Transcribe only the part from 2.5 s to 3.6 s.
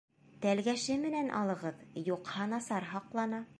насар һаҡлана.